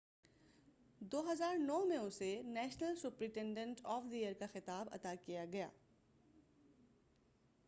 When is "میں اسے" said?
1.87-2.31